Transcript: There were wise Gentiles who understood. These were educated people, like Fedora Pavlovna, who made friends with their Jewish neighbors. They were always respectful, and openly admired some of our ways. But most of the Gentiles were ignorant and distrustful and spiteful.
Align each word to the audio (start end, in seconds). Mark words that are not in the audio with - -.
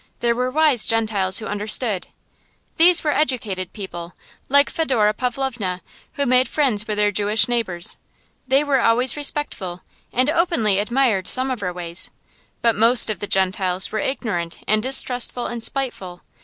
There 0.19 0.33
were 0.33 0.49
wise 0.49 0.87
Gentiles 0.87 1.37
who 1.37 1.45
understood. 1.45 2.07
These 2.77 3.03
were 3.03 3.11
educated 3.11 3.71
people, 3.71 4.13
like 4.49 4.71
Fedora 4.71 5.13
Pavlovna, 5.13 5.81
who 6.13 6.25
made 6.25 6.47
friends 6.47 6.87
with 6.87 6.97
their 6.97 7.11
Jewish 7.11 7.47
neighbors. 7.47 7.97
They 8.47 8.63
were 8.63 8.79
always 8.81 9.15
respectful, 9.15 9.83
and 10.11 10.27
openly 10.27 10.79
admired 10.79 11.27
some 11.27 11.51
of 11.51 11.61
our 11.61 11.71
ways. 11.71 12.09
But 12.63 12.75
most 12.75 13.11
of 13.11 13.19
the 13.19 13.27
Gentiles 13.27 13.91
were 13.91 13.99
ignorant 13.99 14.57
and 14.67 14.81
distrustful 14.81 15.45
and 15.45 15.63
spiteful. 15.63 16.21